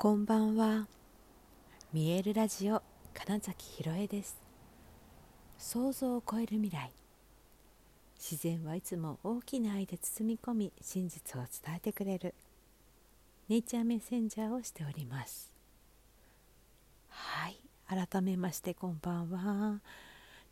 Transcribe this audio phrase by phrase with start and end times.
[0.00, 0.86] こんばんは。
[1.92, 4.38] 見えるラジオ金崎ひろえです。
[5.58, 6.92] 想像を超える未来。
[8.16, 12.36] 自然はいつも大きな愛で包み込み真実を伝えてくれる。
[13.48, 15.52] ネイチャーメッセンジャーをしております。
[17.08, 17.56] はい
[17.88, 19.80] 改めましてこんばんは。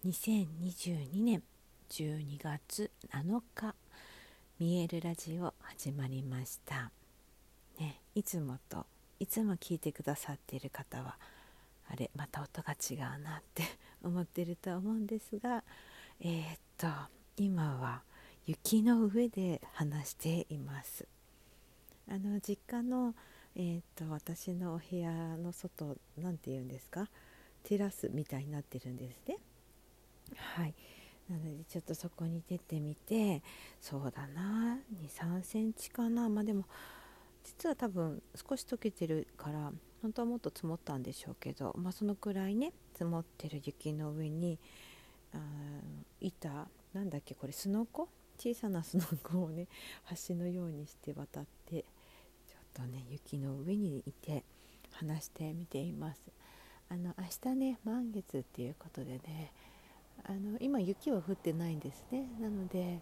[0.04, 1.44] 2022年
[1.90, 3.76] 12月7日
[4.58, 6.90] 見えるラジオ始まりました。
[7.78, 8.86] ねいつもと
[9.18, 11.16] いつも聞いてくださっている方は
[11.90, 13.62] あれまた音が違うなって
[14.02, 15.64] 思ってると思うんですが
[16.20, 16.86] えー、っと
[17.36, 18.02] 今は
[18.46, 21.06] 雪の上で話しています。
[22.08, 23.14] あの実家の、
[23.56, 27.08] えー、っと私のお部屋の外何て言うんですか？
[27.64, 29.38] テラスみたいになってるんですね。
[30.36, 30.74] はい。
[31.28, 33.42] なのでちょっとそこに出てみて
[33.80, 36.28] そうだな2 3センチかな。
[36.28, 36.66] まあでも
[37.46, 44.58] 実は多分少し溶けてるから本当はもっと積もったんでしょうけど、まあ、そのくらいね積もってる雪の上に
[45.32, 45.38] あ
[46.20, 49.68] 板なんだっけこれすのこ小さなすのこをね
[50.28, 51.84] 橋のようにして渡って
[52.48, 54.42] ちょっとね雪の上にいて
[54.90, 56.20] 話してみています。
[56.88, 59.52] あの明日ね満月っていうことでね
[60.24, 62.28] あの今雪は降ってないんですね。
[62.40, 63.00] なので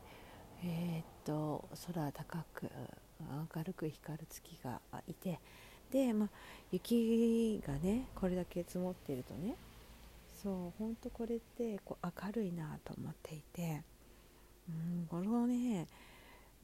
[0.63, 2.71] えー、っと空高く
[3.55, 5.41] 明るく光る月がいて
[5.91, 6.29] で、まあ、
[6.73, 9.57] 雪がねこれだけ積もっているとね
[10.43, 13.83] そう本当これってこう明るいなと思っていて、
[14.69, 15.87] うん、このね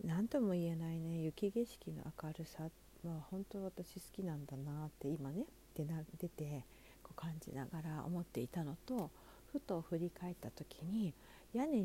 [0.05, 2.65] 何とも言えないね雪景色の明るさ
[3.05, 5.45] は本当私好きなんだなって今ね
[5.75, 6.65] 出な出て
[7.03, 9.11] こう感じながら思っていたのと
[9.53, 11.15] ふと振り返った時に
[11.53, 11.83] 屋根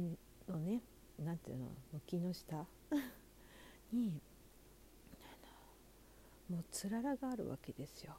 [0.49, 0.81] のね
[1.23, 1.65] 何ていうの
[2.07, 2.65] 軒の下
[3.93, 4.19] に
[6.49, 8.13] もうつららがあるわけですよ。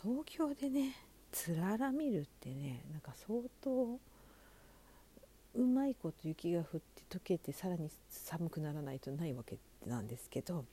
[0.00, 0.94] 東京でね
[1.32, 3.98] つらら見るってねなんか相当
[5.54, 10.64] うまいこと雪が降って溶けてさらに寒くならないとないわけなんですけど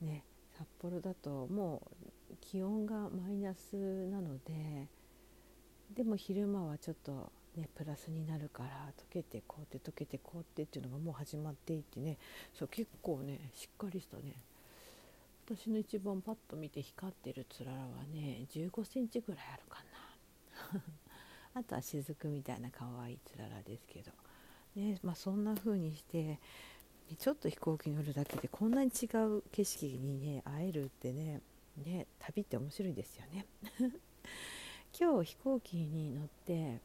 [0.00, 0.24] ね
[0.56, 1.82] 札幌だとも
[2.30, 3.76] う気温がマイナス
[4.06, 4.88] なので
[5.94, 12.16] でも昼間はちょっとねプラスになるから溶けて凍って溶けて凍ってっていうのがもう始まっていてね
[12.54, 14.34] そう結構ねしっかりしたね
[15.52, 19.82] 私の一番パッと見て光ってるつららはね1 5センチぐらいあるか
[20.72, 20.80] な。
[21.60, 24.12] あとは雫みたいな可愛いつららですけど、
[24.76, 26.38] ねまあ、そんな風にして
[27.18, 31.42] ちょっと飛行機乗るだけでこんなに違う景色にね会えるってね
[31.78, 33.46] ね旅って面白いですよね。
[34.96, 36.80] 今日飛行機に乗って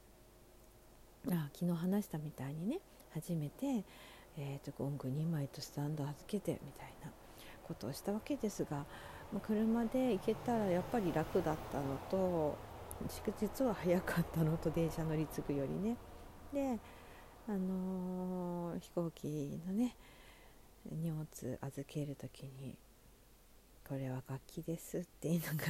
[1.30, 2.80] あ昨日話したみたいにね
[3.12, 3.86] 初めて、
[4.38, 7.25] えーと、とゴング2枚とスタンド預けてみたいな。
[7.68, 8.86] ことをしたわけですが、
[9.42, 12.58] 車で行けたらやっぱり楽だったのと
[13.40, 15.98] 実は早かったのと電車乗り継ぐよりね。
[16.54, 16.80] で、
[17.48, 19.96] あのー、飛行機のね
[20.90, 21.26] 荷物
[21.62, 22.78] 預ける時に
[23.88, 25.66] 「これは楽器です」って言いなが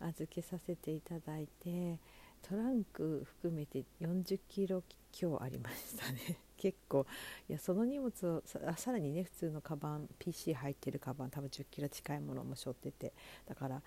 [0.00, 1.98] ら 預けさせていただいて
[2.46, 4.82] トランク含めて40キロ
[5.12, 6.38] 強ありましたね。
[6.58, 7.06] 結構
[7.48, 13.12] いやその荷物をさらにね普通のカバン PC 入ってるカバン多分1 0キロ近いものも背負ってて。
[13.46, 13.82] だから、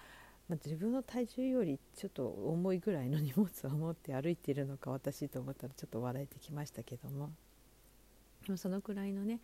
[0.48, 7.32] まあ、自分の体重よりちょっと重いぐらいの荷物を持って歩いているのか私と思ったらちょっと笑えてきましたけども。
[8.56, 9.40] そのくらいのね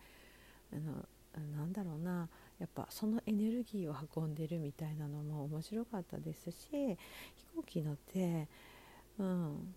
[0.72, 1.06] あの
[1.56, 2.28] なんだろうな。
[2.58, 6.96] やっぱそのエネルギーを運んでるみたいなのも面白かったですし飛
[7.56, 8.48] 行機乗って、
[9.18, 9.74] うん、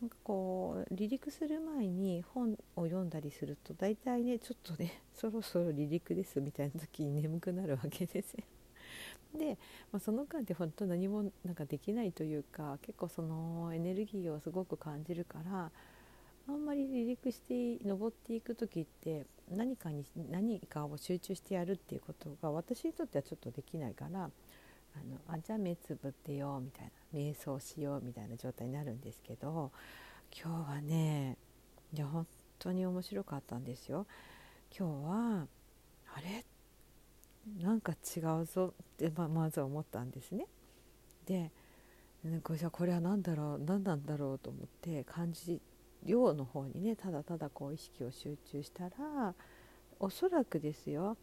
[0.00, 8.44] なんかこう離陸する前に本を読んだりすると大体ねちょっとね そろそろ離陸ですみたいな時に眠くなるわけですよ。
[9.38, 9.56] で、
[9.92, 15.70] まあ、その間で本当何もなんかできないというか結構そのエネルギーをすごく感じるから
[16.48, 24.30] あんまり離陸して登っていく時って何かに何かを集中してやるっていうことが私にとってはちょっとできないから
[24.94, 29.72] あのあじゃあ目つぶってよみたいな瞑想しようみたいな状態になるんですけど
[30.36, 31.36] 今日はね
[31.94, 32.26] いや本
[32.58, 34.06] 当に面白かったんですよ。
[34.76, 35.46] 今日は
[36.14, 36.44] あれ？
[37.60, 40.46] なんか違うぞってままず思ったんですね。
[41.26, 41.50] で
[42.24, 45.60] じゃこれは何だろう何なんだろうと思って感じ
[46.04, 49.34] 量の方にねただただこう意識を集中したら
[49.98, 51.16] おそらくですよ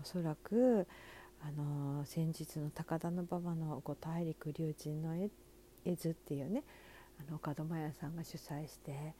[0.00, 0.86] おそらく
[1.42, 5.30] あの、先日の高田馬場の五大陸龍神の絵
[5.96, 6.62] 図っていうね
[7.20, 9.14] あの門真屋さんが主催して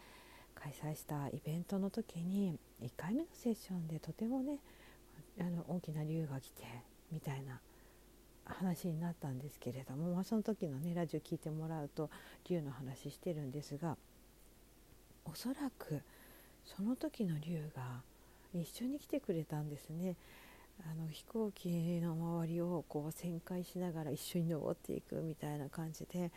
[0.55, 4.59] 開催したイベントの時に1回目のセッションでとてもね
[5.41, 6.63] あの大きな竜が来て
[7.13, 7.61] みたいな
[8.45, 12.11] 話になったんですけれども、まあ、その時のねラジオ聞いてもらうと
[12.49, 13.97] 竜の話してるんですが
[15.25, 16.03] おそらく
[16.65, 18.03] その時の竜が
[18.55, 20.15] 一緒に来てくれたんですね。
[20.85, 21.69] あの飛行機
[22.01, 26.31] の周りをこう旋回しながら一緒に登っていくみたいな感じで、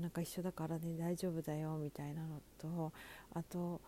[0.00, 2.92] なんか一緒だからね大丈夫だよみたいなのと
[3.34, 3.80] あと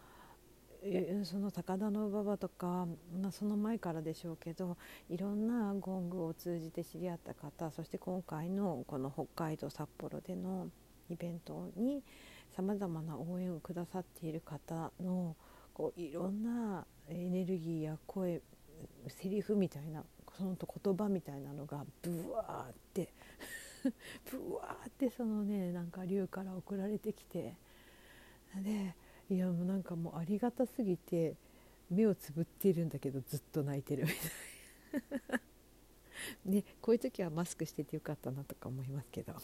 [1.25, 2.87] その高田馬場とか、
[3.21, 4.77] まあ、その前からでしょうけど
[5.09, 10.69] いろんなゴングを通じて知り合った方そして今回のこの北海道札幌での
[11.11, 12.03] イベントに
[12.55, 15.35] さまざまな応援をくださっている方の
[15.75, 18.41] こういろんなエネルギーや声
[19.09, 20.05] セリフみたいな
[20.37, 23.09] その言葉みたいなのがブワーって
[24.31, 27.55] ブワーってそのねなんか竜から送られてきて
[28.63, 28.95] で
[29.31, 31.35] いやもうなんかもうありがたすぎて
[31.91, 35.41] 目をつぶっているんだけどずっと泣いてるみたいな
[36.53, 39.35] ねこういう時はマスクしててよかったなとか思いますけど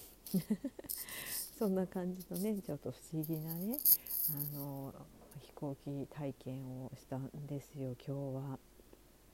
[1.58, 3.78] そんな感じのねちょっと不思議なね
[4.30, 4.94] あの
[5.40, 8.71] 飛行機体験をしたんですよ今日は。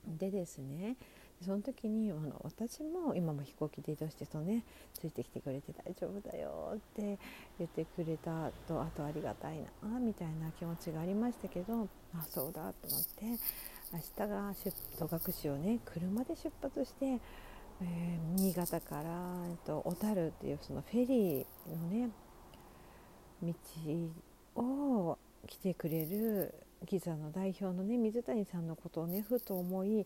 [0.07, 0.95] でですね
[1.43, 4.63] その時にあの私も今も飛行機で移動してそのね
[4.93, 7.17] ついてきてくれて大丈夫だよって
[7.57, 13.25] 言ってくれたとあとありがたいなみたいな気持ちがありましたけどあそうだと思って
[13.91, 14.53] 明日が
[14.99, 15.09] 戸
[15.45, 19.03] 隠をね車で出発して、えー、新潟から、
[19.49, 22.09] えっと、小樽っていうそのフェリーのね
[23.41, 23.53] 道
[24.61, 25.17] を
[25.47, 26.53] 来てくれる
[26.85, 30.05] ギザの代表のね水谷さんのことをねふと思い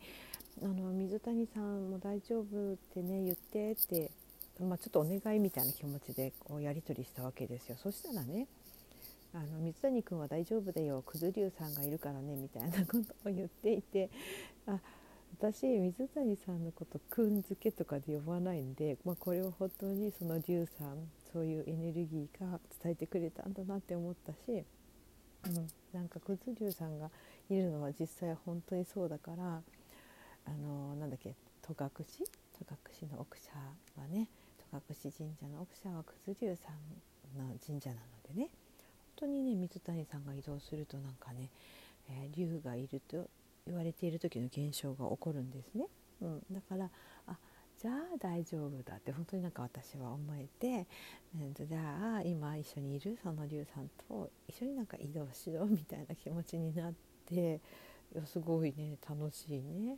[0.62, 4.12] あの水谷さんも大丈夫ってね言ってって、
[4.60, 7.78] まあ、ちょっとお願いみたいな気持ちでこうやり取りしたわけですよ。
[7.81, 8.48] そしたらね
[9.34, 14.10] あの水谷君は大丈夫だよくずりゅうさんがいるからねみたいなことを言っていて
[14.68, 14.78] あ
[15.40, 24.64] 私水谷さんのことくんづけとかで呼ばないんで、まあ、これは本当にその龍さんそういうエネルギーが伝えてくれたんだなって思ったし、
[25.46, 27.10] うん、なんかくずりゅうさんが
[27.50, 29.62] いるのは実際本当にそうだから
[30.45, 31.90] あのなんだっけ戸隠？
[31.95, 33.51] 戸隠の奥社
[34.00, 34.28] はね
[34.72, 34.81] 戸隠
[35.12, 38.01] 神社の奥社は九頭龍さんの神社なの
[38.36, 38.50] でね
[39.18, 41.50] 本当にね水谷さんが移動するとなんかね、
[42.10, 43.28] えー、竜がいると
[43.66, 45.86] 言われている時の現象が起こるんですね。
[46.22, 46.89] うん、だから
[47.28, 47.38] あ
[47.84, 50.88] じゃあ大丈夫だって本当になんか私は思えて、
[51.36, 56.94] うん、じゃあ今一緒にいるその龍さんと一緒になんか移動しようみたいな気持ちになっ
[57.26, 57.60] て
[58.26, 59.98] すごいね楽しいね。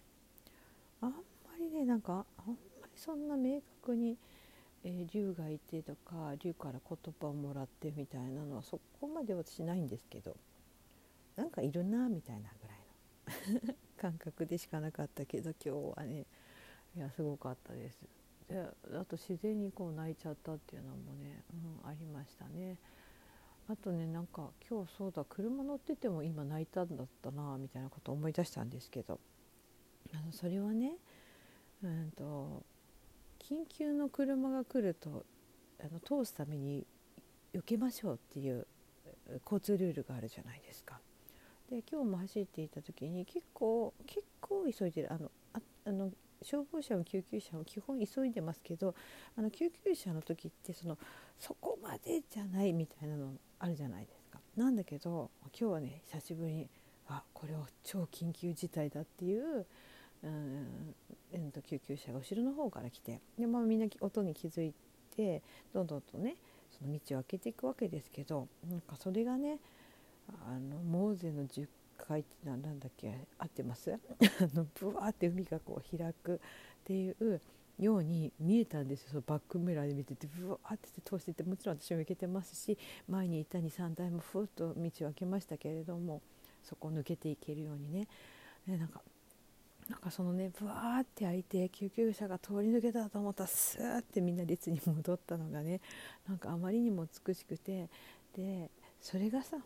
[1.00, 1.16] あんま
[1.60, 2.56] りねなんかあんま
[2.88, 4.18] りそんな明確に、
[4.84, 10.36] えー、がいてとか竜から言葉をもらってみたいなのはそこまではしないんですけど
[11.36, 16.26] なんかいるなみたいなぐらいの 感覚でしかなかったけど今日はね
[16.95, 18.00] いやすごかったです。
[18.47, 21.44] であと自然にこう泣いちゃったっていうのもね、
[21.83, 22.77] うん、ありましたね。
[23.68, 29.19] あとねなんか今日そうだ車乗ってても今泣いたんだったなみたいなこと思い出したんですけど
[30.13, 30.97] あのそれはね、
[31.83, 32.63] うんと、
[33.39, 35.25] 緊急の車が来ると
[35.80, 36.86] あの通すために
[37.56, 38.68] 避けましょうっていう
[39.44, 41.00] 交通ルールがあるじゃないですか。
[41.69, 46.12] で今日も走っていた時に結構結構急いでるあのああの
[46.42, 48.96] 消防車も救急車も基本急いでますけど
[49.38, 50.98] あの救急車の時ってその
[51.39, 54.39] そこまでじゃないみたいなのあるじゃないですか。
[54.56, 56.70] なんだけど今日はね久しぶりに
[57.08, 59.65] あこれは超緊急事態だっていう
[60.24, 64.74] うん、と救急車が後ろの方から来てで、まあ、みんな音に気づい
[65.15, 65.42] て
[65.74, 66.36] どんどんとね
[66.72, 69.60] その道を開けていくわけですけどなんかそれがね
[70.48, 71.68] あのモーゼの10
[72.07, 73.91] 回って何だっけ合ってます？
[73.93, 73.97] あ
[74.55, 76.39] のブワーって海がこう開くっ
[76.83, 77.41] ていう
[77.79, 79.09] ように見えたんですよ。
[79.09, 86.21] そのバックミラーで見ててブワーって通しててもちろん私も行けてますし前にいた23台もふっと道を開けましたけれども
[86.63, 88.07] そこを抜けていけるようにね。
[88.65, 89.01] ねなんか
[89.89, 95.79] なんかそのねブワーって開いて救急車が通り抜けたと思ったらスーってみんな列に戻ったのがね
[96.27, 97.88] なんかあまりにも美しくて
[98.35, 99.57] でそれがさ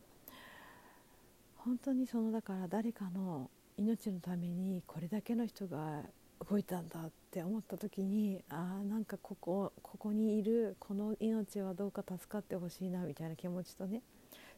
[1.66, 6.04] 本当にそのだから誰かの命のためにこれだけの人が
[6.50, 14.01] 動いたんだって思った時にああなんかここここにいるこの命はどうか助かってほしいなみたいな気持ちとね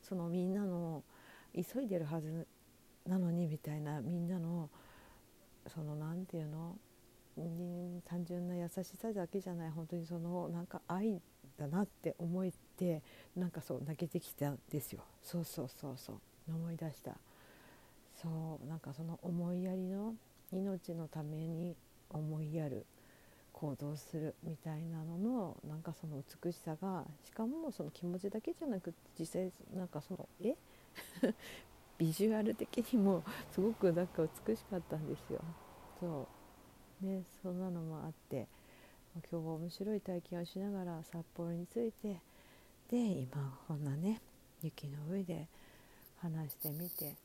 [0.02, 1.04] そのみんなの
[1.56, 2.48] 急いでるはず
[3.08, 4.70] なのにみたいなみんなの
[5.68, 6.76] その何て言うの
[8.06, 11.20] 単純な優しさだけじゃない本当にそのなんか愛
[11.58, 13.02] だなって思えて
[13.36, 15.04] なんかそう泣けてきたんですよ。
[15.24, 16.31] そうそうそうそう。
[16.52, 17.16] 思い出した。
[18.22, 20.14] そうなんかその思いやりの
[20.52, 21.76] 命のために
[22.10, 22.86] 思いやる
[23.54, 30.56] 行動するみたいなののなんかその美しさがしかもその気持ちだけじゃなく実際なんかそのえ？
[31.98, 35.40] ビジュアル的にもすごくなんか美しかったんですよ。
[36.00, 36.28] そ
[37.02, 37.06] う。
[37.06, 38.48] ねそんなのもあって
[39.16, 42.22] 今日は面白い体験をしながら札幌に着いて
[42.90, 44.22] で今こんなね
[44.62, 45.48] 雪の上で
[46.22, 47.16] 話してみて。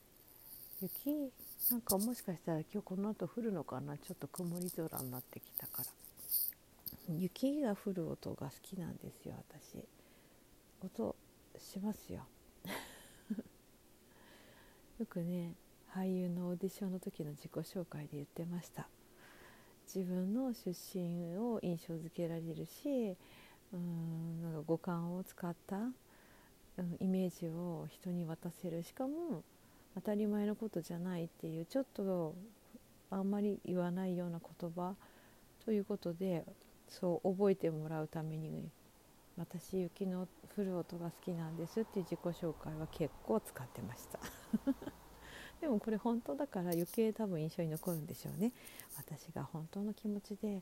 [0.81, 1.31] 雪
[1.71, 3.97] なんかもしかしたら今日この後降るのかな？
[3.97, 5.89] ちょっと曇り空になってきたから。
[7.15, 9.83] 雪が降る音が好きなんですよ私。
[10.83, 11.15] 音
[11.57, 12.21] しますよ。
[14.99, 15.53] よくね
[15.93, 18.87] 俳優のオーディションの時の自己紹介で言ってました。
[19.87, 23.15] 自分の出身を印象づけられるし
[23.73, 25.77] うーんなんか五感を使った、
[26.77, 28.83] うん、イメージを人に渡せる。
[28.83, 29.43] しかも
[29.95, 32.35] 当たり前のことじゃないっていうちょっと
[33.09, 34.95] あんまり言わないような言葉
[35.65, 36.45] ということで
[36.87, 38.69] そう覚えてもらうために
[39.37, 44.19] 私雪の降る音が好きなんですっていう自己紹介は結構使ってました。
[45.61, 48.51] でもこれ本当だから余計多分印象に残るんでしょうね。
[48.97, 50.61] 私が本当の気持ちで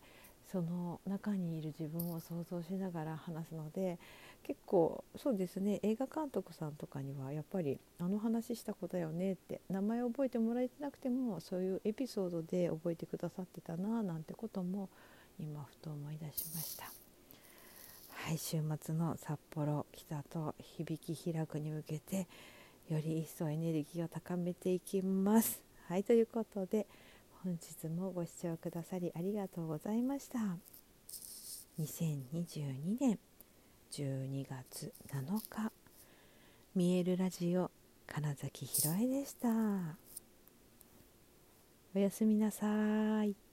[0.52, 3.98] その中にいる自分を想像しながら話すので
[4.44, 14.90] 結構そうですね映画監督さんとかにはやっぱりあの話した子だよねって名前覚えてもらえてなくてもそういうエピソードで覚えてくださってたななんてことも
[15.40, 16.86] 今ふと思い出しました。
[18.26, 22.28] はい、週末の札幌北と響き開くに向けて
[22.90, 25.62] より一層エネルギーを高めていきます。
[25.88, 26.88] はいということで
[27.46, 30.40] 本日もご視聴くださりありがとうございました。
[31.80, 33.20] 2022年
[33.92, 35.72] 12月7日
[36.74, 37.70] 見えるラジオ
[38.08, 39.48] 金崎ひろえでした。
[41.96, 42.66] おやすみなさ
[43.24, 43.45] い。